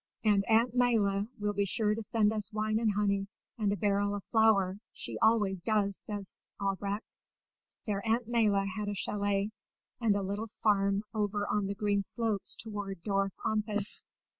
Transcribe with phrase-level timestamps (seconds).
[0.23, 3.27] "And Aunt Maïla will be sure to send us wine and honey
[3.59, 6.23] and a barrel of flour; she always does," said
[6.59, 7.05] Albrecht.
[7.85, 9.51] Their aunt Maïla had a châlet
[9.99, 14.07] and a little farm over on the green slopes toward Dorf Ampas.